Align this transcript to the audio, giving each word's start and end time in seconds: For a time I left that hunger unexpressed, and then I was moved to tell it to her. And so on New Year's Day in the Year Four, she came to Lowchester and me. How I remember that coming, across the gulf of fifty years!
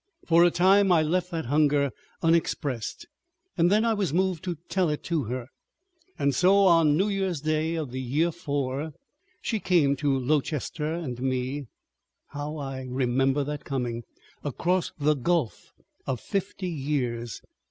For 0.25 0.43
a 0.43 0.49
time 0.49 0.91
I 0.91 1.03
left 1.03 1.29
that 1.29 1.45
hunger 1.45 1.91
unexpressed, 2.23 3.05
and 3.55 3.71
then 3.71 3.85
I 3.85 3.93
was 3.93 4.11
moved 4.11 4.43
to 4.45 4.57
tell 4.67 4.89
it 4.89 5.03
to 5.03 5.25
her. 5.25 5.45
And 6.17 6.33
so 6.33 6.61
on 6.65 6.97
New 6.97 7.07
Year's 7.07 7.41
Day 7.41 7.75
in 7.75 7.87
the 7.91 8.01
Year 8.01 8.31
Four, 8.31 8.93
she 9.43 9.59
came 9.59 9.95
to 9.97 10.09
Lowchester 10.17 10.91
and 10.91 11.21
me. 11.21 11.67
How 12.29 12.57
I 12.57 12.87
remember 12.89 13.43
that 13.43 13.63
coming, 13.63 14.01
across 14.43 14.91
the 14.97 15.13
gulf 15.13 15.71
of 16.07 16.19
fifty 16.19 16.67
years! 16.67 17.39